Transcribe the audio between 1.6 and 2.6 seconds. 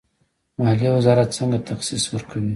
تخصیص ورکوي؟